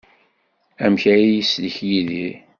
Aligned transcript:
Amek 0.85 1.03
ay 1.13 1.23
yeslek 1.35 1.77
Yidir? 1.89 2.33